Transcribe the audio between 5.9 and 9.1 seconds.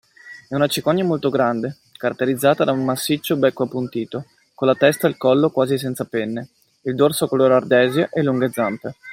penne, il dorso color ardesia e lunghe zampe.